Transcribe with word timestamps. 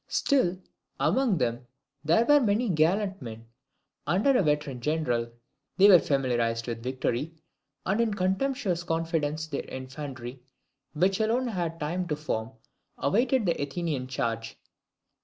Still, 0.07 0.57
among 0.99 1.37
them 1.37 1.67
there 2.03 2.25
were 2.25 2.39
many 2.39 2.69
gallant 2.69 3.21
men, 3.21 3.45
under 4.07 4.35
a 4.35 4.41
veteran 4.41 4.81
general; 4.81 5.31
they 5.77 5.87
were 5.89 5.99
familiarized 5.99 6.65
with 6.65 6.81
victory; 6.81 7.35
and 7.85 8.01
in 8.01 8.15
contemptuous 8.15 8.81
confidence 8.81 9.45
their 9.45 9.63
infantry, 9.65 10.41
which 10.93 11.19
alone 11.19 11.49
had 11.49 11.79
time 11.79 12.07
to 12.07 12.15
form, 12.15 12.49
awaited 12.97 13.45
the 13.45 13.51
Athenian 13.61 14.07
charge. 14.07 14.57